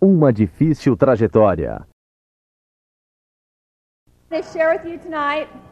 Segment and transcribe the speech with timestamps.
[0.00, 1.86] Uma difícil trajetória.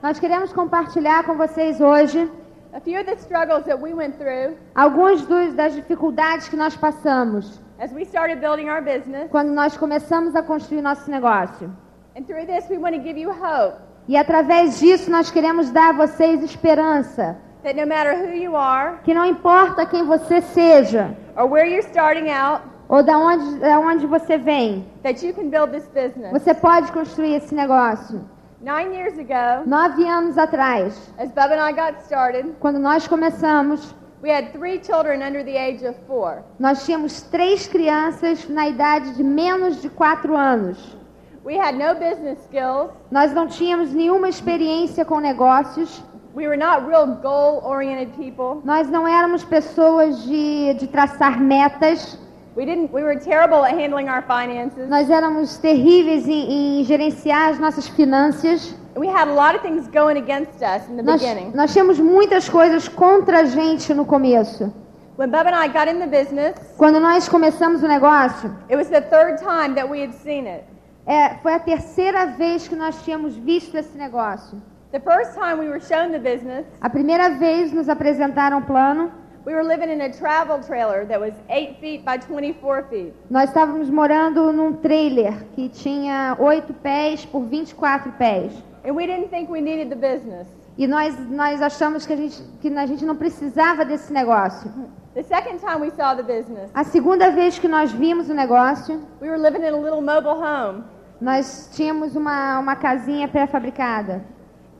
[0.02, 2.30] Nós queremos compartilhar com vocês hoje
[2.72, 6.76] a few of the struggles that we went through algumas dos- das dificuldades que nós
[6.76, 9.30] passamos as we started building our business.
[9.30, 11.70] quando nós começamos a construir nosso negócio.
[12.16, 13.76] And through this, we want to give you hope
[14.08, 18.98] E através disso nós queremos dar a vocês esperança, that no matter who you are
[19.04, 23.78] que não importa quem você seja or where you're starting out, ou da onde, da
[23.78, 26.30] onde você vem, that you can build this business.
[26.32, 28.20] você pode construir esse negócio.
[28.60, 33.94] Nine years ago, Nove anos atrás, as Bub and I got started, quando nós começamos,
[34.22, 36.42] we had three children under the age of four.
[36.58, 40.96] nós tínhamos três crianças na idade de menos de quatro anos.
[41.44, 42.90] We had no business skills.
[43.10, 46.02] Nós não tínhamos nenhuma experiência com negócios.
[46.34, 48.62] We were not real goal oriented people.
[48.64, 52.18] Nós não éramos pessoas de, de traçar metas.
[52.56, 54.88] We didn't we were terrible at handling our finances.
[54.88, 58.74] Nós éramos terríveis em, em gerenciar as nossas finanças.
[58.96, 61.52] We had a lot of things going against us in the Nós, beginning.
[61.54, 64.72] nós tínhamos muitas coisas contra a gente no começo.
[65.18, 69.02] When and I got in the business, Quando nós começamos o negócio, it was the
[69.02, 70.64] third time that we had seen it.
[71.06, 74.60] é, foi a terceira vez que nós tínhamos visto esse negócio.
[74.92, 79.10] The first time we were shown the business, A primeira vez nos apresentaram o plano.
[79.46, 83.14] We were living in a travel trailer that was 8 feet by 24 feet.
[83.30, 88.52] Nós estávamos morando num trailer que tinha 8 pés por 24 pés.
[88.84, 90.48] And we didn't think we needed the business.
[90.76, 94.70] E nós, nós achamos que a, gente, que a gente não precisava desse negócio.
[95.14, 99.00] The second time we saw the business, A segunda vez que nós vimos o negócio,
[99.22, 100.84] we were living in a little mobile home.
[101.20, 104.22] nós tínhamos uma, uma casinha pré-fabricada.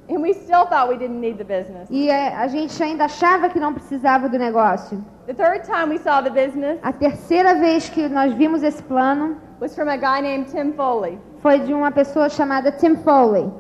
[0.11, 1.89] And we still thought we didn't need the business.
[1.91, 5.05] E é, a gente ainda achava que não precisava do negócio.
[5.27, 9.37] The third time we saw the business A terceira vez que nós vimos esse plano
[9.61, 11.19] was from a guy named Tim Foley.
[11.41, 13.51] foi de uma pessoa chamada Tim Foley.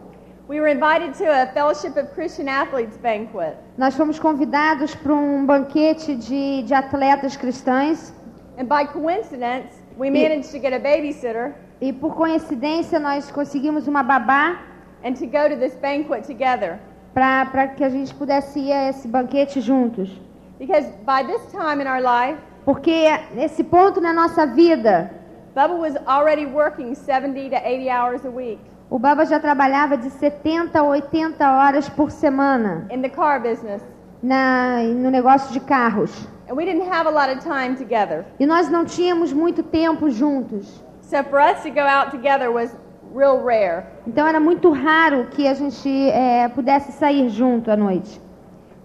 [0.48, 3.56] We were invited to a Fellowship of Christian Athletes banquet.
[3.76, 8.14] Nós fomos convidados para um banquete de, de atletas cristãs
[8.58, 14.02] And by coincidence, we managed to get a babysitter e por coincidência nós conseguimos uma
[14.02, 14.60] babá
[15.06, 16.78] and to go to this banquet together.
[17.14, 20.10] para que a gente pudesse ir a esse banquete juntos.
[20.58, 25.10] Because by this time in our life, Porque nesse ponto na nossa vida,
[25.54, 28.58] Bubba was already working 70 to 80 hours a week
[28.88, 33.82] o Baba já trabalhava de 70 a 80 horas por semana in the car business.
[34.22, 36.28] na, no negócio de carros.
[36.48, 38.24] And we didn't have a lot of time together.
[38.38, 40.84] E nós não tínhamos muito tempo juntos.
[41.02, 42.76] So for us to go out together was
[43.16, 43.84] real rare.
[44.06, 48.20] Então era muito raro que a gente eh, pudesse sair junto à noite.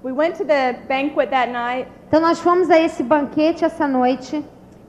[0.03, 4.43] We went to the banquet that night, Então nós fomos a esse banquete essa noite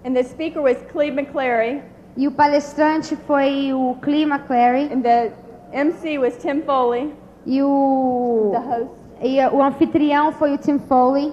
[0.04, 1.82] and the speaker was Cleve McClary,
[2.16, 5.30] e o palestrante foi o Clee McClary and the
[5.72, 7.12] MC was Tim Foley,
[7.46, 8.90] e o, the host.
[9.22, 11.32] e o anfitrião foi o Tim Foley.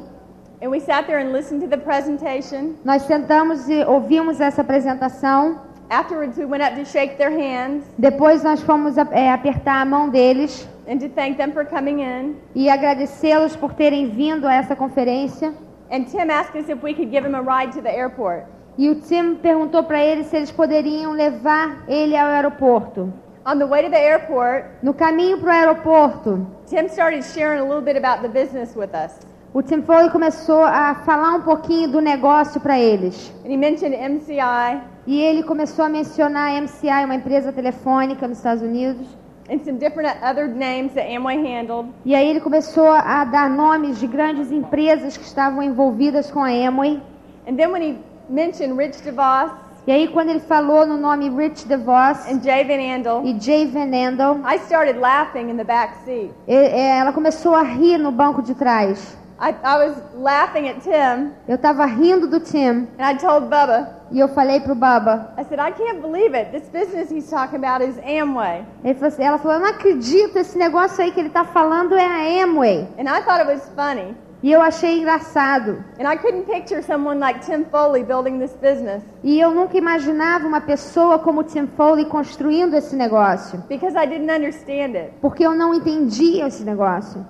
[0.61, 2.75] And we sat there and listened to the presentation.
[2.83, 5.57] Nós sentamos e ouvimos essa apresentação.
[5.89, 10.09] Afterwards, we went up to shake their hands Depois nós fomos eh, apertar a mão
[10.09, 12.35] deles and to thank them for coming in.
[12.55, 15.53] e agradecê-los por terem vindo a essa conferência.
[15.91, 18.45] And Tim asked us if we could give him a ride to the airport.
[18.77, 23.11] E o Tim perguntou para eles se eles poderiam levar ele ao aeroporto.
[23.45, 27.63] On the way to the airport, No caminho para o aeroporto, Tim started sharing a
[27.63, 29.19] little bit about the business with us.
[29.53, 33.33] O Tim Foley começou a falar um pouquinho do negócio para eles.
[33.45, 38.37] And he mentioned MCI E ele começou a mencionar a MCI, uma empresa telefônica nos
[38.37, 39.07] Estados Unidos.
[39.51, 41.89] and some different other names that Amway handled.
[42.05, 46.49] E aí ele começou a dar nomes de grandes empresas que estavam envolvidas com a
[46.49, 47.01] Amway.
[47.47, 47.97] And then when he
[48.29, 49.51] mentioned Rich DeVos
[49.87, 53.65] E aí quando ele falou no nome Rich DeVos and Jay Van Andel, e Jay
[53.65, 56.29] Van Andel, I started laughing in the back seat.
[56.47, 59.17] e- é, ela começou a rir no banco de trás.
[59.41, 63.87] I, I was laughing at Tim, Eu estava rindo do Tim and I told Bubba,
[64.11, 65.33] e eu falei pro Baba.
[65.37, 66.51] I said, I can't believe it.
[66.51, 68.65] This business he's talking about is Amway.
[68.95, 72.05] Falou assim- ela falou, eu não acredito, esse negócio aí que ele está falando é
[72.05, 72.87] a Amway.
[72.97, 74.13] And I thought it was funny.
[74.41, 75.83] E eu achei engraçado.
[75.99, 80.47] And I couldn't picture someone like Tim Foley building this business E eu nunca imaginava
[80.47, 83.61] uma pessoa como Tim Foley construindo esse negócio.
[83.69, 85.11] because I didn't understand it.
[85.21, 87.25] Porque eu não entendia esse negócio.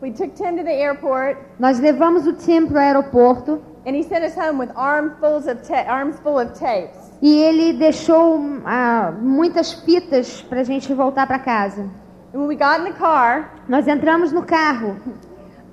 [0.00, 4.02] We took Tim to the airport, Nós levamos o Tim para o aeroporto and he
[4.04, 7.10] sent us home with armfuls of arms full of tapes.
[7.20, 11.82] e ele deixou ah, muitas fitas para a gente voltar para casa.
[12.32, 14.96] And when we got in the car, Nós entramos no carro.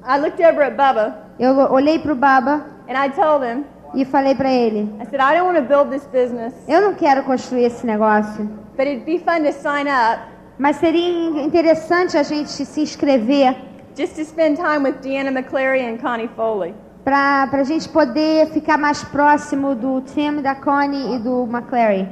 [0.08, 3.64] I looked over at Bubba Eu olhei para o Baba and I told him,
[3.94, 6.96] e falei para ele: I said, I don't want to build this business, Eu não
[6.96, 8.46] quero construir esse negócio,
[8.76, 10.22] but it'd be fun to sign up
[10.58, 13.56] mas seria interessante a gente se inscrever
[13.96, 16.74] just to spend time with Deanna McClary and Connie Foley.
[17.04, 22.08] para a gente poder ficar mais próximo do Tim, da Connie e do McClary.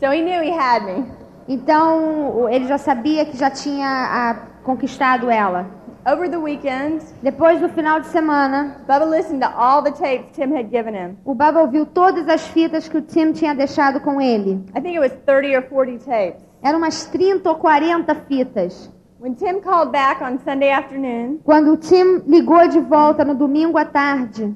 [0.00, 1.04] So he knew he had me.
[1.46, 5.66] Então ele já sabia que já tinha ah, conquistado ela.
[6.10, 10.54] Over the weekend, Depois do final de semana, Bubba listened to all the tapes Tim
[10.56, 11.18] had given him.
[11.24, 14.64] o Baba ouviu todas as fitas que o Tim tinha deixado com ele.
[14.74, 16.42] I think it was 30 or 40 tapes.
[16.62, 18.90] Eram umas 30 ou 40 fitas.
[19.20, 23.76] When Tim called back on Sunday afternoon, Quando o Tim ligou de volta no domingo
[23.76, 24.54] à tarde,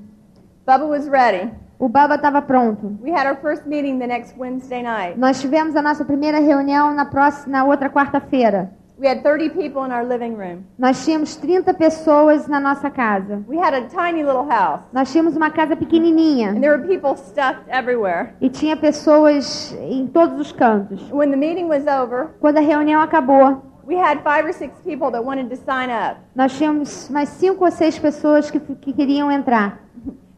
[0.64, 1.50] Bubba was ready.
[1.80, 2.96] o Baba estava pronto.
[3.02, 5.18] We had our first meeting the next Wednesday night.
[5.18, 8.70] Nós tivemos a nossa primeira reunião na, próxima, na outra quarta-feira.
[9.00, 10.62] We had 30 people in our living room.
[10.78, 13.42] Nós tínhamos 30 pessoas na nossa casa.
[13.48, 17.16] We had a tiny little house, Nós tínhamos uma casa pequenininha and there were people
[17.16, 18.34] stuffed everywhere.
[18.40, 21.10] e tinha pessoas em todos os cantos.
[21.10, 25.10] When the meeting was over, Quando a reunião acabou, we had five or six people
[25.10, 26.16] that wanted to sign up.
[26.34, 29.80] nós tínhamos mais cinco ou seis pessoas que, que queriam entrar.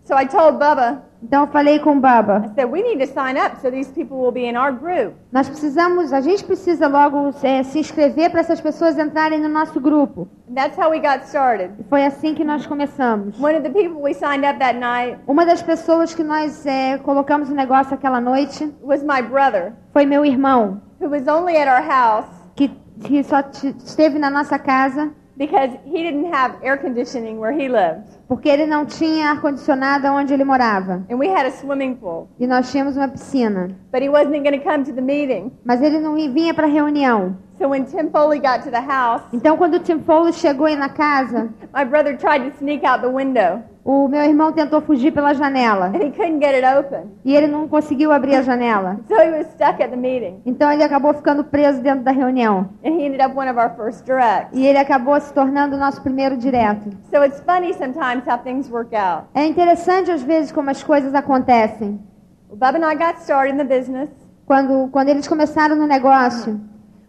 [0.05, 3.07] So I told Bubba, Então eu falei com o Baba, I said, we need to
[3.07, 5.15] sign up so these people will be in our group.
[5.33, 9.81] nós precisamos, a gente precisa logo é, se inscrever para essas pessoas entrarem no nosso
[9.81, 10.29] grupo.
[10.51, 11.71] And that's how we got started.
[11.79, 13.41] E foi assim que nós começamos.
[13.41, 16.99] One of the people we signed up that night Uma das pessoas que nós é,
[16.99, 21.67] colocamos no negócio aquela noite was my brother, foi meu irmão, who was only at
[21.67, 22.71] our house que,
[23.03, 28.07] que só esteve na nossa casa because he didn't have air conditioning where he lived.
[28.29, 31.03] Porque ele não tinha ar-condicionado onde ele morava.
[31.11, 32.29] And we had a swimming pool.
[32.39, 33.69] E nós tínhamos uma piscina.
[33.93, 35.53] But he wasn't going to come to the meeting.
[35.65, 37.37] Mas ele não vinha para a reunião.
[37.59, 40.89] So when Tim Foley got to the house, Então, quando Tim Foley chegou aí na
[40.89, 45.35] casa, my brother tried to sneak out the window o meu irmão tentou fugir pela
[45.35, 45.89] janela.
[45.95, 47.11] and he couldn't get it open.
[47.23, 48.97] E ele não conseguiu abrir a janela.
[49.07, 52.71] So he was stuck at the meeting Então, ele acabou ficando preso dentro da reunião.
[52.83, 54.49] and he ended up one of our first directs.
[54.55, 56.89] E ele acabou se tornando o nosso primeiro direto.
[57.11, 59.25] So it's funny sometimes how things work out.
[59.35, 62.01] É interessante, às vezes, como as coisas acontecem.
[62.49, 64.11] Well, Bub and I got started in the business.
[64.47, 66.61] Quando, quando eles começaram no negócio,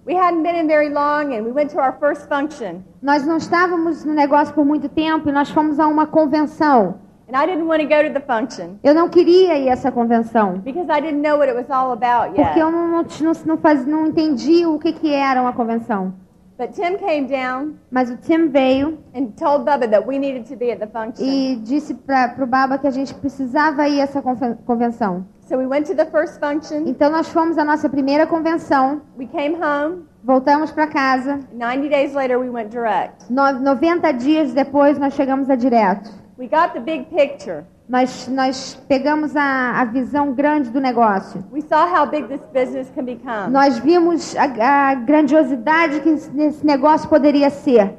[0.08, 2.84] We hadn't been in very long and we went to our first function.
[3.02, 6.96] nós não estávamos no negócio por muito tempo e nós fomos a uma convenção.
[7.28, 9.92] And I didn't want to go to the function Eu não queria ir a essa
[9.92, 10.60] convenção.
[10.60, 12.72] because I didn't know what it was all about Porque eu yet.
[12.72, 16.14] não, não, não, não, faz, não entendi o que, que era uma convenção.
[16.58, 20.56] But Tim came down Mas o Tim veio and told Bubba that we needed to
[20.56, 21.26] be at the function.
[21.26, 25.26] e disse para o Baba que a gente precisava ir a essa conven- convenção.
[25.42, 26.88] So we went to the first function.
[26.88, 30.06] Então nós fomos à nossa primeira convenção, We came home.
[30.24, 31.40] voltamos para casa.
[31.54, 33.26] 90 days later, we went direct.
[33.30, 36.10] No, 90 dias depois nós chegamos a direto.
[36.38, 37.66] We got the big picture.
[37.88, 41.44] Nós, nós pegamos a, a visão grande do negócio.
[41.52, 43.52] We saw how big this business can become.
[43.52, 47.96] Nós vimos a, a grandiosidade que esse negócio poderia ser.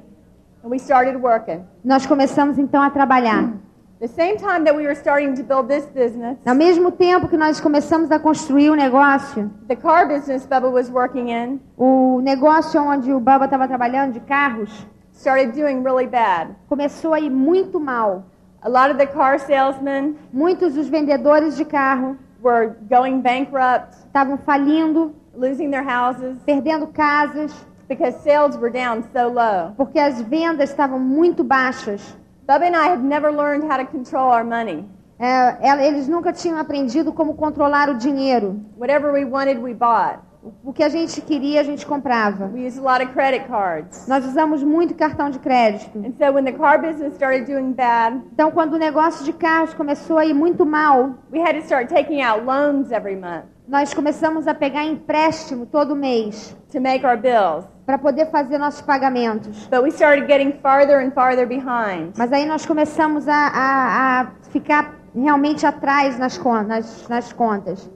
[0.65, 1.65] And we started working.
[1.85, 3.53] Nós começamos então a trabalhar.
[4.01, 7.37] The same time that we were starting to build this business, Ao mesmo tempo que
[7.37, 12.83] nós começamos a construir o negócio, the car business Bubba was working in o negócio
[12.83, 16.55] onde o Baba estava trabalhando de carros started doing really bad.
[16.69, 18.25] começou a ir muito mal.
[18.63, 24.39] A lot of the car salesmen Muitos dos vendedores de carro were going bankrupt, estavam
[24.39, 27.53] falindo, losing their houses perdendo casas,
[27.89, 29.73] because sales were down so low.
[29.77, 32.17] porque as vendas estavam muito baixas.
[32.47, 34.85] Bubba and I had never learned how to control our money.
[35.19, 38.61] É, ela- eles nunca tinham aprendido como controlar o dinheiro.
[38.79, 40.19] Whatever we wanted, we bought.
[40.65, 42.47] O que a gente queria, a gente comprava.
[42.53, 44.07] We used a lot of credit cards.
[44.09, 45.99] Nós usamos muito cartão de crédito.
[45.99, 49.75] And so when the car business started doing bad, Então, quando o negócio de carros
[49.75, 53.93] começou a ir muito mal, we had to start taking out loans every month nós
[53.93, 57.65] começamos a pegar empréstimo todo mês to make our bills.
[57.85, 59.67] para poder fazer nossos pagamentos.
[59.67, 62.13] But we started getting farther and farther behind.
[62.17, 67.91] Mas aí nós começamos a, a- a ficar realmente atrás nas, nas- nas contas.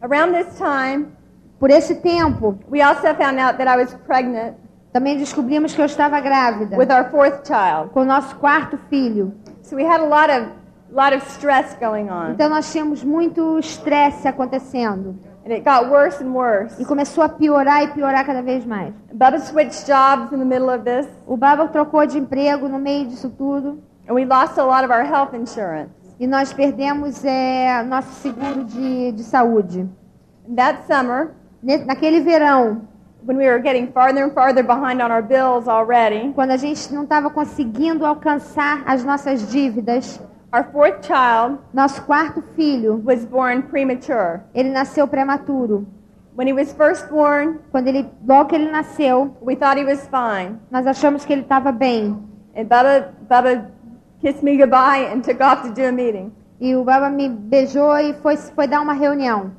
[0.00, 1.06] Around this time,
[1.58, 4.54] Por esse tempo, we also found out that I was pregnant
[4.92, 7.90] também descobrimos que eu estava grávida with our fourth child.
[7.92, 9.34] com o nosso quarto filho.
[9.62, 10.48] So we had a lot of
[10.90, 12.30] lot of stress going on.
[12.32, 15.16] Então nós tínhamos muito estresse acontecendo.
[15.44, 16.80] And it got worse and worse.
[16.80, 18.92] E começou a piorar e piorar cada vez mais.
[19.12, 23.06] Bubba switched jobs in the middle of this, O Baba trocou de emprego no meio
[23.06, 23.78] disso tudo.
[24.08, 25.90] and we lost a lot of our health insurance.
[26.18, 29.86] E nós perdemos é, nosso seguro de, de saúde.
[30.48, 31.32] And that summer,
[31.84, 32.82] Naquele verão,
[33.26, 36.94] when we were getting farther and farther behind on our bills already, quando a gente
[36.94, 40.20] não estava conseguindo alcançar as nossas dívidas,
[40.54, 44.42] Our fourth child Nosso quarto filho, was born premature.
[44.54, 45.84] ele nasceu prematuro.
[46.36, 50.06] When he was first born, Quando ele, logo que ele nasceu, we thought he was
[50.08, 50.60] fine.
[50.70, 52.16] nós achamos que ele estava bem.
[52.54, 53.70] And Bubba, Bubba
[54.20, 56.32] kissed me goodbye and took off to do a meeting.
[56.60, 59.50] E o Baba me beijou e foi, foi dar uma reunião.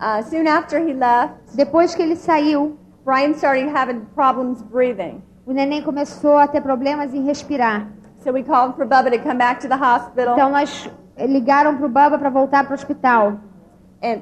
[0.00, 5.22] Uh, soon after he left, Depois que ele saiu, Brian started having problems breathing.
[5.46, 7.88] o neném começou a ter problemas em respirar.
[8.22, 10.34] So we called for Bubba to come back to the hospital.
[10.34, 13.38] Então nós eh, ligaram para o Baba para voltar para o hospital.
[14.02, 14.20] And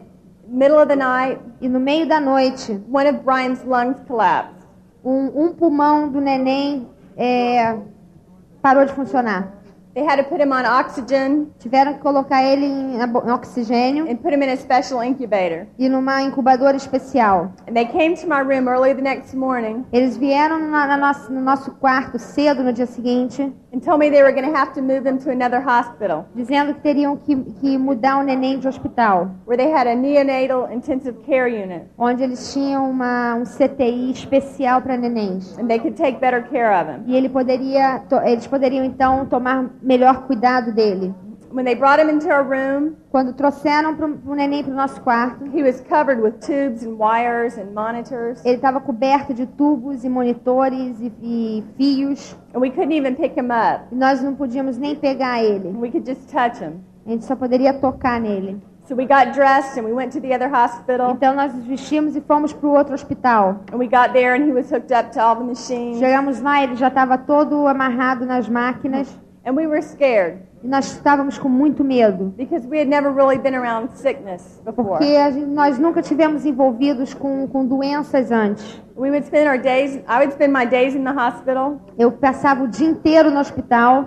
[0.49, 4.55] middle of the night, E no meio da noite, one of Brian's lungs collapsed.
[5.05, 7.77] um, um pulmão do neném é,
[8.63, 9.53] parou de funcionar.
[9.97, 12.99] They had to put him on oxygen Tiveram que colocar ele em,
[13.33, 15.67] oxigênio and put him in a special incubator.
[15.79, 17.51] e numa incubadora especial.
[17.67, 21.33] And they came to my room early the next morning Eles vieram na, na nossa-
[21.33, 24.75] no nosso quarto cedo no dia seguinte, and told me they were going to have
[24.75, 28.69] to move him to another hospital dizendo que teriam que, que mudar o neném de
[28.69, 34.11] hospital, where they had a neonatal intensive care unit onde eles tinham uma, um CTI
[34.11, 35.57] especial para nenéns.
[35.59, 37.05] and they could take better care of him.
[37.07, 41.15] E ele poderia, eles poderiam então tomar melhor cuidado dele.
[41.53, 45.45] When they brought him into our room, Quando trouxeram o neném para o nosso quarto,
[45.57, 50.09] he was covered with tubes and wires and monitors, ele estava coberto de tubos e
[50.09, 52.37] monitores e, e fios.
[52.55, 53.85] and we couldn't even pick him up.
[53.91, 55.69] E nós não podíamos nem pegar ele.
[55.79, 56.81] We could just touch him.
[57.07, 58.61] A gente só poderia tocar nele.
[58.89, 62.15] So we got dressed and we went to the other hospital, Então nós nos vestimos
[62.17, 63.61] e fomos para o outro hospital.
[63.73, 66.63] and we got there and he was hooked up to all the machines, Chegamos lá,
[66.63, 69.09] ele já estava todo amarrado nas máquinas.
[69.47, 72.35] And we were scared E nós estávamos com muito medo.
[72.37, 74.99] because we had never really been around sickness before.
[74.99, 78.83] Porque gente- nós nunca tivemos envolvidos com, com doenças antes.
[78.97, 82.65] We would spend our days, I would spend my days in the hospital, Eu passava
[82.65, 84.07] o dia inteiro no hospital.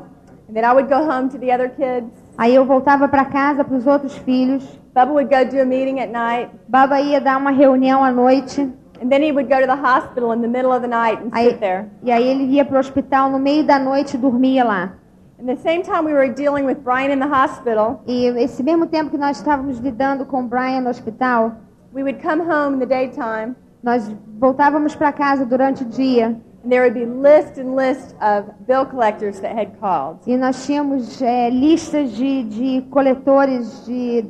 [0.50, 2.12] and then I would go home to the other kids.
[2.38, 4.64] Aí eu voltava para casa para os outros filhos.
[4.96, 8.62] Bubba would go do a meeting at night, Baba ia dar uma reunião à noite.
[9.02, 11.30] and then he would go to the hospital in the middle of the night and
[11.32, 11.86] Aí, sit there.
[12.04, 14.94] e aí ele ia para o hospital no meio da noite e dormia lá.
[15.40, 18.86] And the same time we were dealing with Brian in the hospital, E esse mesmo
[18.88, 21.54] tempo que nós estávamos lidando com Brian no hospital,
[21.94, 26.70] we would come home in the daytime, nós voltávamos para casa durante o dia and
[26.70, 30.20] there would be list and list of bill collectors that had called.
[30.28, 34.26] e nós tínhamos é, listas de, de coletores, de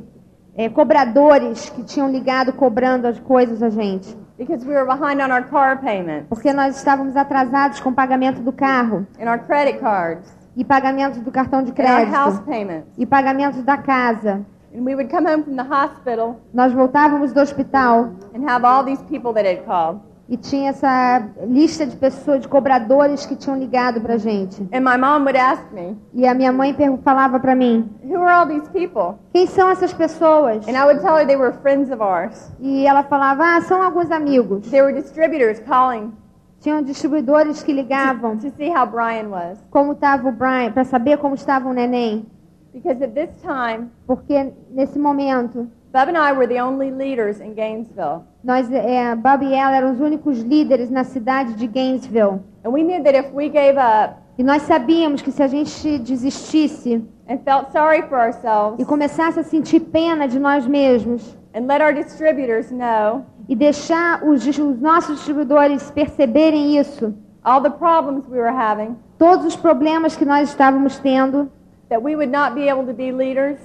[0.54, 4.16] é, cobradores que tinham ligado cobrando as coisas a gente.
[4.38, 8.40] Because we were behind on our car payments Porque nós estávamos atrasados com o pagamento
[8.40, 12.44] do carro and our credit cards e pagamento do cartão de and our house crédito
[12.46, 12.88] payments.
[12.98, 14.44] e pagamento da casa.
[14.74, 18.84] And we would come home from the hospital Nós voltávamos do hospital and have all
[18.84, 20.00] these people that had called.
[20.28, 24.62] e tinha essa lista de pessoas, de cobradores que tinham ligado pra gente.
[24.72, 28.22] And my mom would ask me, E a minha mãe pergu- falava pra mim: Who
[28.22, 29.18] are all these people?
[29.32, 32.52] "Quem são essas pessoas?" And I would tell her they were friends of ours.
[32.60, 36.12] E ela falava: "Ah, são alguns amigos." They were distributors calling
[36.60, 39.58] Tinham distribuidores que ligavam to see how Brian was.
[39.70, 42.26] como estava o Brian, para saber como estava o neném,
[42.72, 47.52] Because at this time, porque nesse momento Bub and I were the only leaders in
[47.54, 48.22] Gainesville.
[48.44, 52.40] nós, é, Bob e ela eram os únicos líderes na cidade de Gainesville.
[52.64, 55.98] And we knew that if we gave up E nós sabíamos que se a gente
[55.98, 61.66] desistisse and felt sorry for ourselves e começasse a sentir pena de nós mesmos and
[61.66, 68.24] let our distributors know e deixar os, os nossos distribuidores perceberem isso, all the problems
[68.28, 71.50] we were having, todos os problemas que nós estávamos tendo,
[71.88, 73.58] that we would not be able to be leaders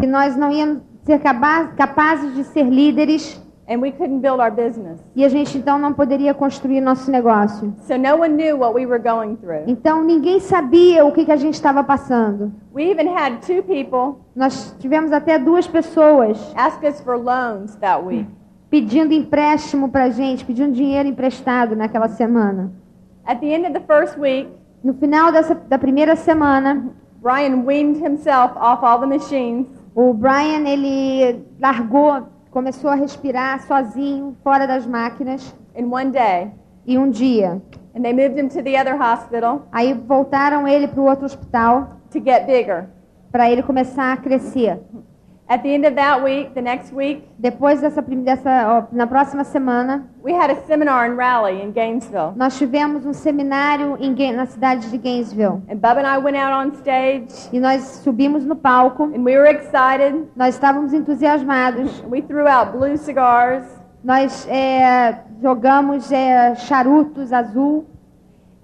[0.00, 5.00] que nós não íamos ser capazes de ser líderes and we couldn't build our business.
[5.16, 7.74] e a gente então não poderia construir nosso negócio.
[7.80, 9.64] So no one knew what we were going through.
[9.66, 12.52] Então ninguém sabia o que, que a gente estava passando.
[12.72, 18.04] We even had two people Nós tivemos até duas pessoas ask us for loans that
[18.04, 18.28] week.
[18.70, 22.72] Pedindo empréstimo para gente, pedindo dinheiro emprestado naquela semana.
[23.24, 24.48] At the end of the first week,
[24.84, 30.68] No final dessa, da primeira semana, Brian weaned himself off all the machines o Brian
[30.68, 35.54] ele largou, começou a respirar sozinho, fora das máquinas.
[35.74, 36.50] in one day.
[36.86, 37.60] E um dia,
[37.96, 41.96] And they moved him to the other hospital aí voltaram ele para o outro hospital
[42.10, 42.88] to get bigger.
[43.32, 44.78] para ele começar a crescer.
[45.48, 50.04] At the end of that week, the next week, Depois dessa, dessa na próxima semana,
[50.24, 52.32] we had a seminar in Raleigh in Gainesville.
[52.34, 55.62] nós tivemos um seminário em, na cidade de Gainesville.
[55.70, 59.36] And Bub and I went out on stage E nós subimos no palco, and we
[59.38, 60.26] were excited.
[60.34, 63.64] nós estávamos entusiasmados, We threw out blue cigars
[64.02, 67.86] nós é, jogamos é, charutos azul.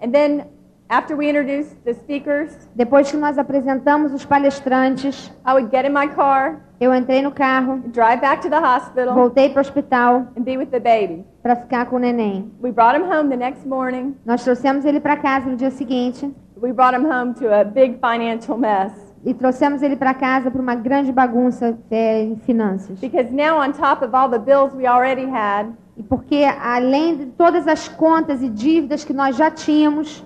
[0.00, 0.46] and then
[0.88, 5.92] After we introduced the speakers, Depois que nós apresentamos os palestrantes, I would get in
[5.94, 10.26] my car, eu entrei no carro, drive back to the hospital, voltei para o hospital
[10.36, 11.24] and be with the baby.
[11.42, 12.50] para ficar com o neném.
[12.62, 14.16] We brought him home the next morning.
[14.24, 17.98] Nós trouxemos ele para casa no dia seguinte We brought him home to a big
[18.00, 18.92] financial mess.
[19.24, 22.98] e trouxemos ele para casa para uma grande bagunça é, em finanças.
[23.00, 27.26] Because now, on top of all the bills we already had, E porque além de
[27.26, 30.24] todas as contas e dívidas que nós já tínhamos,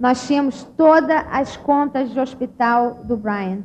[0.00, 3.58] nós tínhamos todas as contas de hospital do Brian.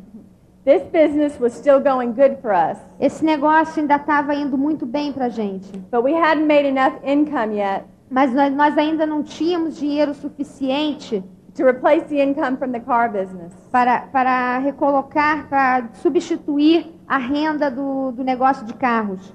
[0.66, 5.12] This business was still going good for us, Esse negócio ainda estava indo muito bem
[5.12, 9.78] para gente, but we hadn't made enough income yet mas nós, nós ainda não tínhamos
[9.78, 11.24] dinheiro suficiente
[11.56, 13.54] to replace the income from the car business.
[13.72, 19.34] para, para recolocar, para substituir a renda do, do negócio de carros.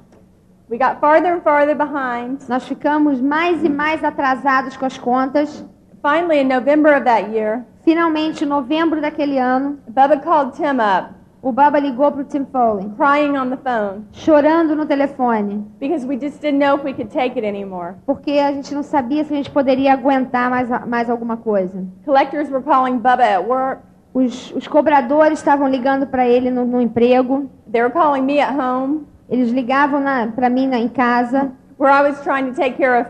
[0.71, 2.49] We got farther and farther behind.
[2.49, 5.65] Nós ficamos mais e mais atrasados com as contas.
[6.03, 11.15] Finally, in November of that year, Finalmente, em novembro daquele ano, Bubba called Tim up,
[11.43, 16.07] o Baba ligou para o Tim Foley, crying on the phone, chorando no telefone, because
[16.07, 17.97] we just didn't know if we could take it anymore.
[18.07, 21.85] porque a gente não sabia se a gente poderia aguentar mais, mais alguma coisa.
[22.07, 23.83] Collectors were calling Bubba at work.
[24.15, 28.57] Os, os cobradores estavam ligando para ele no, no emprego, They were calling me at
[28.57, 30.03] home, eles ligavam
[30.35, 31.53] para mim na, em casa.
[31.77, 33.07] where I was trying to take care of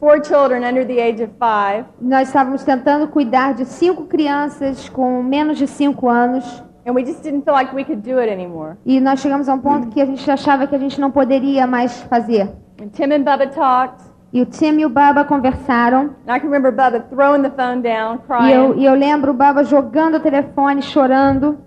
[0.00, 1.84] four children under the age of five.
[2.00, 6.62] Nós estávamos tentando cuidar de cinco crianças com menos de cinco anos.
[6.86, 8.76] And we just didn't feel like we could do it anymore.
[8.86, 11.66] E nós chegamos a um ponto que a gente achava que a gente não poderia
[11.66, 12.50] mais fazer.
[12.80, 16.10] And Tim and Bubba talked, E o Tim e o Baba conversaram.
[16.26, 18.74] and I can remember Bubba throwing the phone down, E eu, crying.
[18.80, 21.58] e eu lembro o Baba jogando o telefone, chorando.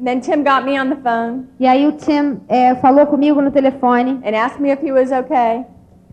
[0.00, 3.40] And then Tim got me on the phone E aí o Tim eh, falou comigo
[3.40, 5.64] no telefone, and asked me if he was okay.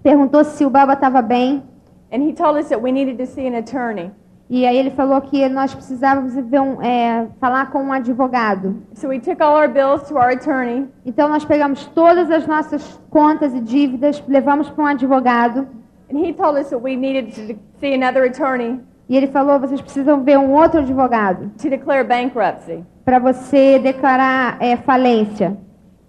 [0.04, 1.64] Perguntou se o Baba estava bem.
[2.12, 4.12] And he told us that we needed to see an attorney.
[4.50, 8.84] E aí ele falou que nós precisávamos ver um, eh, falar com um advogado.
[8.94, 13.00] So we took all our bills to our attorney, Então nós pegamos todas as nossas
[13.10, 15.66] contas e dívidas, levamos para um advogado.
[16.12, 19.82] and he told us that we needed to see another attorney E ele falou: vocês
[19.82, 22.84] precisam ver um outro advogado to declare bankruptcy.
[23.04, 25.58] para você declarar eh, falência.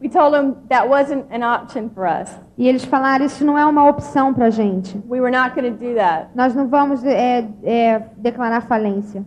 [0.05, 2.31] We told him that wasn't an option for us.
[2.59, 5.03] E eles falaram: isso não é uma opção para gente.
[5.09, 6.29] We were not going to do that.
[6.35, 9.25] Nós não vamos eh, eh, declarar falência.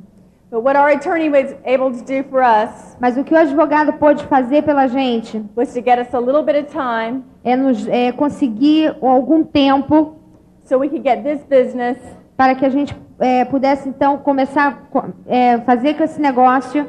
[0.51, 3.91] But what our attorney was able to do for us Mas o que o advogado
[3.93, 7.85] pôde fazer pela gente was to get us a little bit of time é nos
[7.87, 10.15] é, conseguir algum tempo
[10.63, 11.97] so we could get this business
[12.37, 16.87] para que a gente é, pudesse então começar a é, fazer com esse negócio,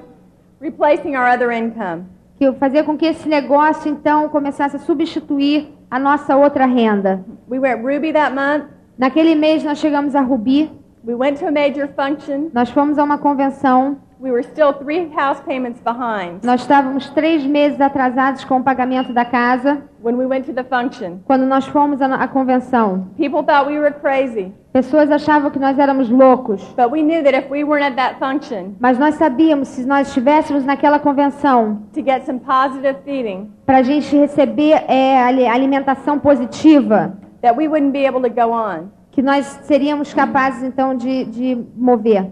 [0.61, 2.18] replacing our other income.
[2.39, 7.25] Que fazer com que esse negócio então começasse a substituir a nossa outra renda.
[7.51, 8.65] We went Ruby that month.
[8.97, 10.71] Naquele mês nós chegamos a Rubi,
[11.05, 12.51] We went to a major function.
[12.53, 17.45] nós fomos a uma convenção, We were still three house payments behind nós estávamos três
[17.47, 21.19] meses atrasados com o pagamento da casa when we went to the function.
[21.25, 23.07] quando nós fomos à à convenção.
[23.17, 26.63] People thought we were crazy, Pessoas achavam que nós éramos loucos.
[26.77, 30.09] but we knew that if we weren't at that function Mas nós sabíamos, se nós
[30.09, 36.19] estivéssemos naquela convenção, to get some positive feeding, para a gente receber é, ali- alimentação
[36.19, 38.89] positiva, that we wouldn't be able to go on.
[39.13, 42.31] que nós seríamos capazes então de, de mover.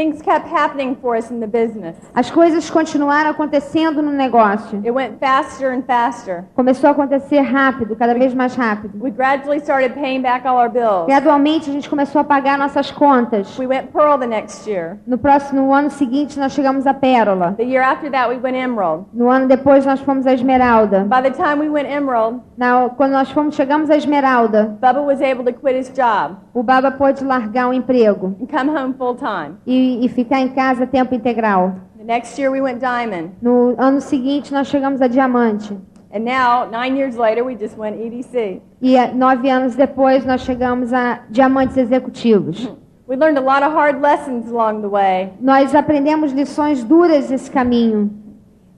[0.00, 1.94] Things kept happening for us in the business.
[2.14, 4.78] As coisas continuaram acontecendo no negócio.
[4.82, 6.44] It went faster and faster.
[6.54, 8.98] Começou a acontecer rápido, cada vez mais rápido.
[8.98, 11.04] We gradually started paying back all our bills.
[11.06, 13.58] Gradualmente a gente começou a pagar nossas contas.
[13.58, 14.96] We went Pearl the next year.
[15.06, 17.52] No próximo no ano seguinte nós chegamos a Pérola.
[17.58, 19.04] The year after that, we went Emerald.
[19.12, 21.00] No ano depois nós fomos a Esmeralda.
[21.04, 25.20] By the time we went Emerald, Na- quando nós fomos chegamos a Esmeralda, Bubba was
[25.20, 29.14] able to quit his job o Baba pôde largar o emprego and come home full
[29.14, 29.56] time.
[29.66, 31.74] e, e ficar em casa tempo integral.
[31.98, 33.30] The next year, we went Diamond.
[33.42, 35.76] No ano seguinte nós chegamos a Diamante.
[36.12, 38.60] And now, nine years later, we just went EDC.
[38.82, 42.68] E eh, nove anos depois nós chegamos a Diamantes Executivos.
[43.06, 47.50] We learned a lot of hard lessons along the way, Nós aprendemos lições duras nesse
[47.50, 48.08] caminho.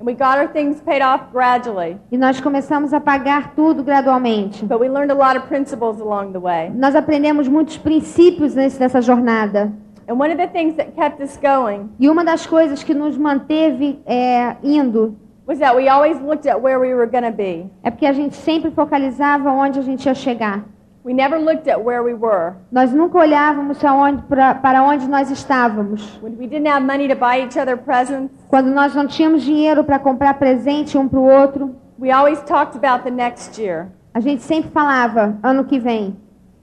[0.01, 1.97] and we got our things paid off gradually.
[2.11, 4.65] E nós começamos a pagar tudo gradualmente.
[4.65, 6.71] But we learned a lot of principles along the way.
[6.75, 9.71] Nós aprendemos muitos princípios nessa jornada.
[10.09, 13.17] And one of the things that kept us going E uma das coisas que nos
[13.17, 17.67] manteve é, indo was that we always looked at where we were going to be.
[17.83, 20.65] é porque a gente sempre focalizava onde a gente ia chegar.
[21.05, 22.53] We never looked at where we were.
[22.71, 26.21] Nós nunca olhávamos aonde, pra, para onde nós estávamos.
[26.23, 29.83] When we didn't have money to buy each other presents, Quando nós não tínhamos dinheiro
[29.83, 33.89] para comprar presente um para o outro, we always talked about the next year.
[34.15, 36.17] a gente sempre falava ano que vem.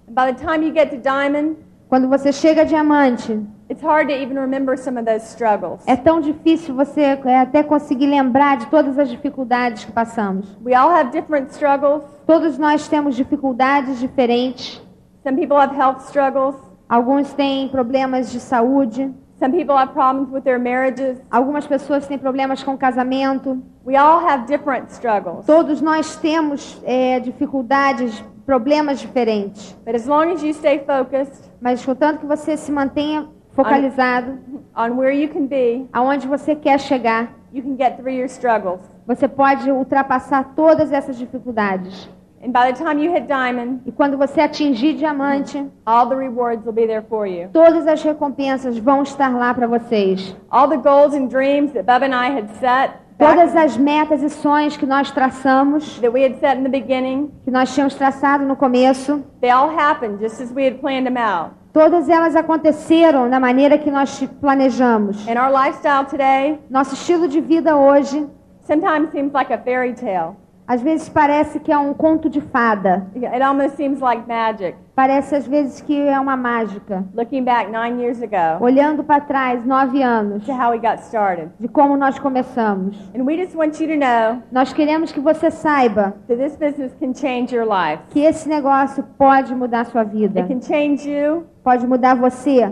[0.07, 1.57] And by the time you get to Diamond,
[1.89, 3.33] Quando você chega a diamante,
[3.67, 5.81] it's hard to even remember some of those struggles.
[5.87, 10.55] é tão difícil você é, até conseguir lembrar de todas as dificuldades que passamos.
[10.63, 12.03] We all have different struggles.
[12.27, 14.79] Todos nós temos dificuldades diferentes.
[15.23, 16.55] Some people have health struggles.
[16.87, 19.11] Alguns têm problemas de saúde.
[19.39, 21.19] Some people have problems with their marriages.
[21.31, 23.63] Algumas pessoas têm problemas com casamento.
[23.83, 25.47] We all have different struggles.
[25.47, 29.77] Todos nós temos é, dificuldades, problemas diferentes.
[29.85, 34.39] But as long as you stay focused Mas contanto que você se mantenha focalizado
[34.75, 38.79] on where you can be, aonde você quer chegar, you can get through your struggles.
[39.05, 42.09] você pode ultrapassar todas essas dificuldades.
[42.41, 46.65] And by the time you hit diamond, E quando você atingir diamante, all the rewards
[46.65, 47.49] will be there for you.
[47.53, 50.35] todas as recompensas vão estar lá para vocês.
[50.49, 54.23] All the goals and dreams that Bub and I had set, Todas back, as metas
[54.23, 57.93] e sonhos que nós traçamos, that we had set in the beginning, que nós tínhamos
[57.95, 61.51] traçado no começo, they all happened just as we had planned them out.
[61.73, 65.27] todas elas aconteceram da maneira que nós planejamos.
[65.27, 68.25] And our lifestyle today Nosso estilo de vida hoje,
[68.61, 70.37] sometimes seems like a fairy tale.
[70.65, 73.05] às vezes parece que é um conto de fada.
[73.15, 74.77] It almost seems like magic.
[74.99, 77.05] Parece às vezes que é uma mágica.
[77.15, 81.47] Looking back nine years ago Olhando para trás, nove anos, to how we got started.
[81.57, 82.97] de como nós começamos.
[83.17, 86.93] And we just want you to know Nós queremos que você saiba that this business
[86.99, 88.03] can change your life.
[88.09, 90.41] que esse negócio pode mudar sua vida.
[90.41, 92.63] It can change you, Pode mudar você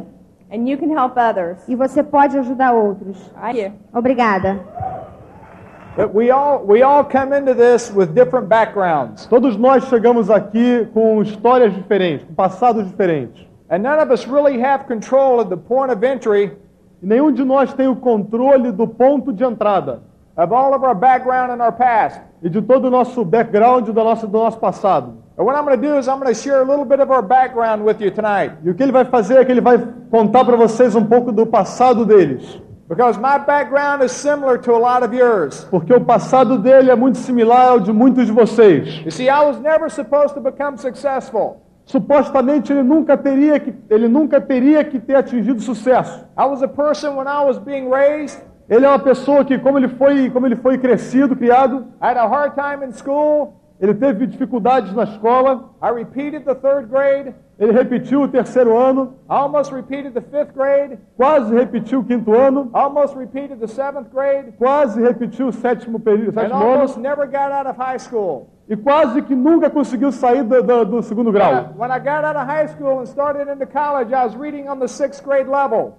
[0.52, 1.66] and you can help others.
[1.66, 3.32] e você pode ajudar outros.
[3.94, 4.60] Obrigada.
[5.98, 9.26] But we all we all come into this with different backgrounds.
[9.26, 13.44] Todos nós chegamos aqui com histórias diferentes, com passados diferentes.
[13.68, 16.56] And none of us really have control at the point of entry
[17.02, 20.04] E nenhum de nós tem o controle do ponto de entrada
[20.38, 22.22] of all of our background and our past.
[22.44, 25.16] e de todo o nosso background do nosso, do nosso passado.
[25.36, 27.12] And what I'm going to do is I'm going to share a little bit of
[27.12, 28.54] our background with you tonight.
[28.64, 31.32] E o que ele vai fazer é que ele vai contar para vocês um pouco
[31.32, 32.62] do passado deles.
[32.88, 35.66] Because my background is similar to a lot of yours.
[35.70, 39.04] Porque o passado dele é muito similar ao de muitos de vocês.
[39.04, 41.62] You see, I was never supposed to become successful.
[41.86, 46.26] Supostamente ele nunca teria que, ele nunca teria que ter atingido sucesso.
[46.38, 49.78] I was a person when I was being raised, Ele é uma pessoa que, como
[49.78, 53.54] ele foi, como ele foi crescido, criado, I had a hard time in school.
[53.80, 57.34] Ele teve dificuldades na escola, I repeated the third grade.
[57.60, 60.98] ele repetiu o terceiro ano, I almost repeated the fifth grade.
[61.16, 64.54] quase repetiu o quinto ano, I almost repeated the seventh grade.
[64.58, 68.48] quase repetiu o sétimo período, And ano, almost never got out of high school.
[68.68, 71.74] e quase que nunca conseguiu sair do, do- do segundo When I, grau.
[71.78, 74.80] when I got out of high school and started into college, I was reading on
[74.80, 75.94] the sixth grade level.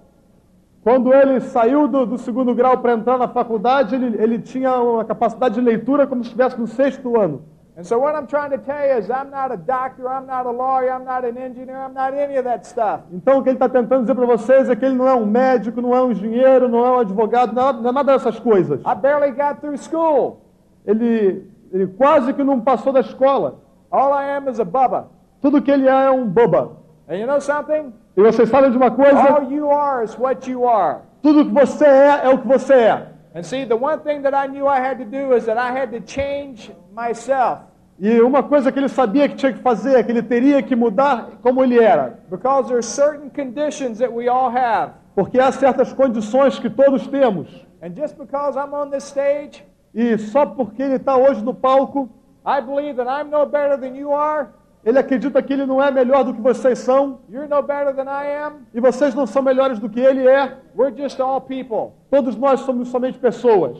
[0.83, 5.03] Quando ele saiu do, do segundo grau para entrar na faculdade, ele, ele tinha uma
[5.03, 7.41] capacidade de leitura como se estivesse no sexto ano.
[7.79, 10.45] And so what I'm trying to tell you is I'm not a doctor, I'm not
[10.45, 13.03] a lawyer, I'm not an engineer, I'm not any of that stuff.
[13.09, 15.25] Então o que ele está tentando dizer para vocês é que ele não é um
[15.25, 18.37] médico, não é um engenheiro, não é um advogado, não é, não é nada dessas
[18.37, 18.81] coisas.
[18.81, 20.41] I barely got through school.
[20.85, 23.61] Ele, ele quase que não passou da escola.
[23.89, 25.07] All I am is a bubba.
[25.41, 26.73] Tudo que ele é é um boba.
[27.07, 27.93] And you know something?
[28.17, 29.17] E vocês sabem de uma coisa?
[29.17, 30.97] All you are is what you are.
[31.21, 33.07] Tudo que você é é o que você é.
[33.33, 35.71] And see, the one thing that I knew I had to do is that I
[35.71, 37.68] had to change myself.
[37.99, 41.31] E uma coisa que ele sabia que tinha que fazer que ele teria que mudar
[41.41, 42.19] como ele era.
[42.29, 44.93] Because there's certain conditions that we all have.
[45.13, 47.47] Porque há certas condições que todos temos.
[47.81, 52.09] And just because I'm on this stage, E só porque ele está hoje no palco,
[52.45, 54.49] I believe that I'm no better than you are.
[54.89, 57.19] Ele acredita que ele não é melhor do que vocês são.
[57.29, 58.65] You're no better than I am.
[58.73, 60.57] E vocês não são melhores do que ele é.
[60.75, 61.93] We're just all people.
[62.09, 63.77] Todos nós somos somente pessoas.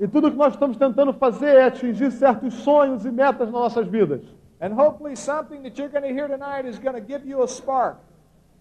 [0.00, 3.88] E tudo que nós estamos tentando fazer é atingir certos sonhos e metas nas nossas
[3.88, 4.22] vidas.
[4.60, 7.48] And hopefully, something that you're going to hear tonight is going to give you a
[7.48, 7.96] spark.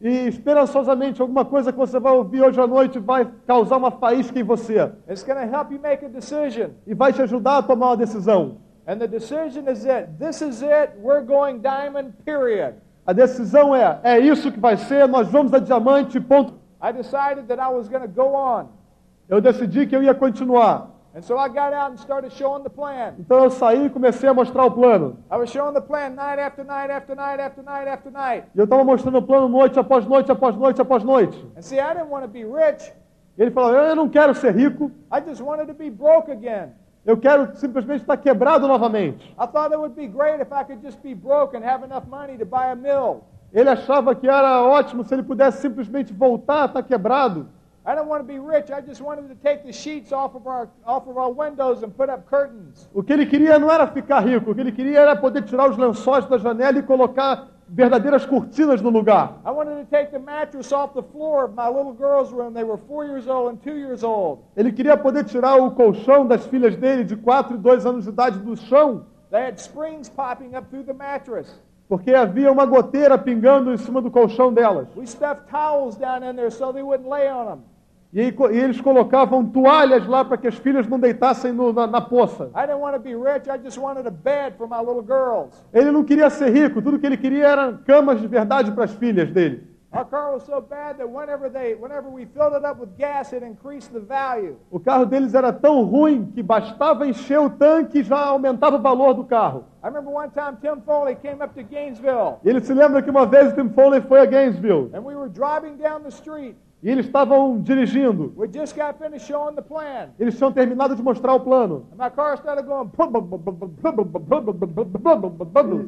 [0.01, 4.39] E esperançosamente alguma coisa que você vai ouvir hoje à noite vai causar uma faísca
[4.39, 6.71] em você It's going to help you make a decision.
[6.87, 8.57] e vai te ajudar a tomar uma decisão.
[8.87, 10.07] And the decision is it.
[10.17, 10.93] This is it.
[10.99, 12.73] We're going diamond, period.
[13.05, 16.53] A decisão é: é isso que vai ser, nós vamos a diamante, ponto.
[16.81, 18.69] I decided that I was going to go on.
[19.29, 20.89] Eu decidi que eu ia continuar.
[21.13, 23.15] And so I got out and started showing the plan.
[23.19, 25.17] Então eu saí e comecei a mostrar o plano.
[25.30, 28.45] I was showing the plan night after night after night after night after night.
[28.56, 31.38] E eu estava mostrando o plano noite após noite, após noite, após noite.
[31.58, 32.93] And see, I didn't want to be rich.
[33.38, 36.69] Ele falou: eu não quero ser rico, I just wanted to be broke again.
[37.06, 39.36] eu quero simplesmente estar quebrado novamente.
[39.38, 42.08] I thought it would be great if I could just be broke and have enough
[42.08, 43.24] money to buy a mill.
[43.52, 47.50] Ele achava que era ótimo se ele pudesse simplesmente voltar a estar quebrado
[47.83, 48.69] I didn't want to be rich.
[48.71, 51.91] I just wanted to take the sheets off of our off of our windows and
[51.95, 52.87] put up curtains.
[52.93, 55.69] O que ele queria não era ficar rico, o que ele queria era poder tirar
[55.69, 59.39] os lençóis da janela e colocar verdadeiras cortinas no lugar.
[59.45, 62.53] I wanted to take the mattress off the floor of my little girl's room.
[62.53, 64.41] They were four years old and two years old.
[64.55, 68.09] Ele queria poder tirar o colchão das filhas dele, de 4 e 2 anos de
[68.11, 71.47] idade, do chão, They had springs popping up through the mattress.
[71.87, 74.87] porque havia uma goteira pingando em cima do colchão delas.
[74.95, 77.59] We stuffed towels down in there so they wouldn't lay on them.
[78.13, 82.02] E, e, eles colocavam toalhas lá para que as filhas não deitassem no, na, na,
[82.02, 82.52] poça.
[85.74, 88.93] Ele não queria ser rico, tudo que ele queria eram camas de verdade para as
[88.93, 89.71] filhas dele.
[94.71, 98.82] O carro deles era tão ruim que bastava encher o tanque e já aumentava o
[98.82, 99.65] valor do carro.
[102.45, 104.91] Ele se lembra que uma vez Tim Foley foi a Gainesville.
[104.93, 108.33] And we were driving down the street e eles estavam dirigindo.
[108.35, 111.87] We just got finished showing the plan, Eles tinham terminado de mostrar o plano.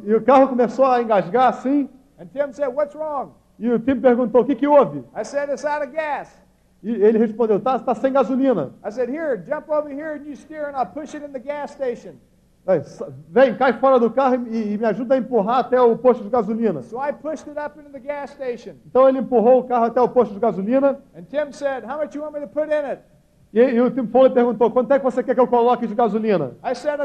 [0.05, 1.89] E, e o carro começou a engasgar assim.
[2.19, 5.03] And Tim said, "What's wrong?" E o Tim perguntou: o que, que houve?
[5.15, 6.41] I said, "It's out of gas."
[6.83, 8.73] E ele respondeu: tá, tá sem gasolina.
[8.85, 11.39] I said, "Here, jump over here and you steer, and I'll push it in the
[11.39, 12.15] gas station."
[13.29, 16.29] Vem, cai fora do carro e, e me ajuda a empurrar até o posto de
[16.29, 16.81] gasolina.
[16.81, 19.99] So I pushed it up into the gas station, Então ele empurrou o carro até
[19.99, 20.99] o posto de gasolina.
[21.51, 21.83] said?
[23.53, 25.93] E, e o Tim Foley perguntou: quanto é que você quer que eu coloque de
[25.93, 26.53] gasolina?
[26.63, 27.01] I said.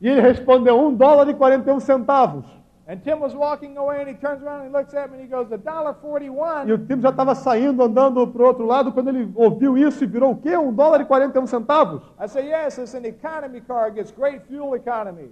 [0.00, 2.59] E ele respondeu: um dólar e 41 centavos.
[2.90, 5.22] And Tim was walking away, and he turns around and he looks at me, and
[5.22, 8.66] he goes, "A dollar E o forty-one." Tim já estava saindo, andando para o outro
[8.66, 10.56] lado, quando ele ouviu isso e virou o quê?
[10.56, 12.02] Um dólar e 41 centavos?
[12.18, 13.84] I said, "Yes, it's an economy car.
[13.84, 15.30] It gets great fuel economy."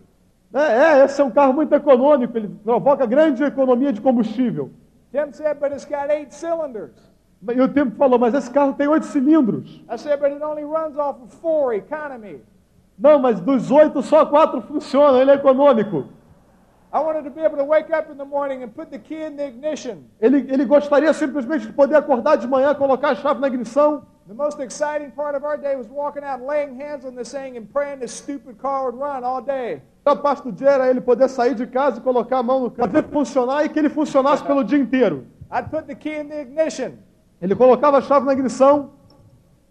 [0.55, 4.71] É, é, esse é um carro muito econômico, ele provoca grande economia de combustível.
[5.11, 6.95] Tim said, "But it's got eight cylinders."
[7.43, 9.83] E o Tim falou: mas esse carro tem oito cilindros.
[9.93, 12.41] I said, "But it only runs off of four economy."
[12.97, 16.05] Não, mas dos oito, só quatro funcionam, ele é econômico.
[20.21, 24.03] Ele, ele gostaria simplesmente de poder acordar de manhã, colocar a chave na ignição.
[24.27, 27.57] The most exciting part of our day was walking out laying hands on this thing
[27.57, 29.81] and praying this stupid car would run all day.
[30.05, 32.71] A parte do dia era ele poder sair de casa e colocar a mão no
[32.71, 35.27] carro, funcionar e que ele funcionasse pelo dia inteiro.
[35.51, 36.99] I'd put the key in the ignition.
[37.41, 38.91] Ele colocava a chave na ignição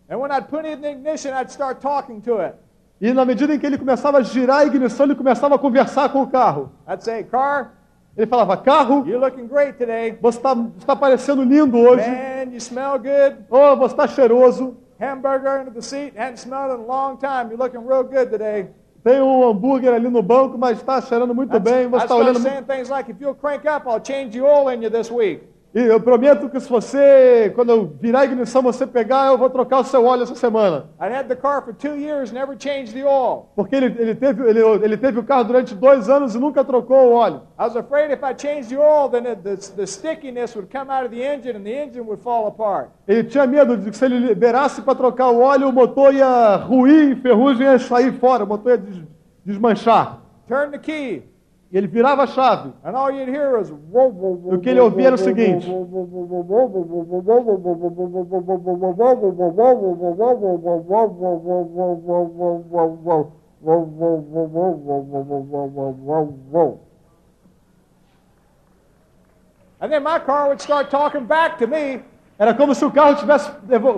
[0.10, 2.56] And when I'd put it in the ignition, I'd start talking to it.
[3.00, 6.10] E na medida em que ele começava a girar a ignição, ele começava a conversar
[6.10, 6.72] com o carro.
[6.88, 7.74] I'd say, Car,
[8.18, 12.10] Ele falava, carro, você está está parecendo lindo hoje.
[12.10, 13.46] Man, you smell good.
[13.52, 14.76] Oh, você está cheiroso.
[15.00, 16.18] Hamburger under the seat.
[16.18, 17.52] Hadn't smelled in a long time.
[17.52, 18.70] You're looking real good today.
[19.04, 21.88] Tem um hambúrguer ali no banco, mas está cheirando muito I'd, bem.
[21.88, 22.40] Você está olhando.
[22.40, 25.44] saying things like, if you'll crank up, I'll change the oil in you this week.
[25.78, 29.48] E eu prometo que se você, quando eu virar a ignição, você pegar, eu vou
[29.48, 30.86] trocar o seu óleo essa semana.
[33.56, 37.12] Porque ele, ele, teve, ele, ele teve o carro durante dois anos e nunca trocou
[37.12, 37.42] o óleo.
[43.08, 46.56] Ele tinha medo de que se ele liberasse para trocar o óleo, o motor ia
[46.56, 49.04] ruir, enferrugem ia sair fora, o motor ia des-
[49.46, 50.22] desmanchar.
[50.48, 51.22] Turn the key,
[51.72, 52.72] e ele virava a chave.
[54.52, 55.70] E o que ele ouvia era o seguinte:
[72.40, 73.52] Era como se o carro estivesse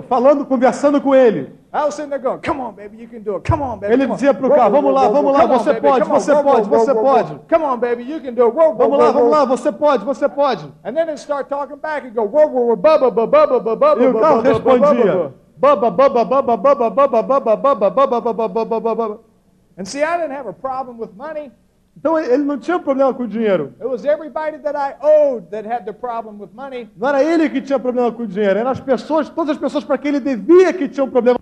[0.08, 1.59] falando, conversando com ele.
[1.72, 3.48] I was sitting there going, "Come on, baby, you can do it.
[3.48, 4.14] Come on, baby." Ele come on.
[4.16, 7.78] dizia pro carro, "Vamos lá, vamos lá, você pode, você pode, você pode." Come on,
[7.78, 8.56] baby, you can do it.
[8.76, 10.64] Vamos lá, vamos lá, você pode, você pode.
[10.84, 14.02] And then it'd start talking back and go, "Whoa, whoa, whoa, bubba, bubba, bubba, bubba,
[14.02, 15.12] E o carro bubba, bubba, respondia.
[15.12, 19.20] bubba." Baba, baba, baba, baba, baba, baba, baba, baba, baba, baba, baba.
[19.78, 21.52] And see, I didn't have a problem with money.
[21.96, 23.74] Então ele não tinha problema com o dinheiro.
[23.78, 26.88] It was everybody that I owed that had the problem with money.
[26.96, 29.84] Não era ele que tinha problema com o dinheiro, eram as pessoas, todas as pessoas
[29.84, 31.38] para quem ele devia que tinham problema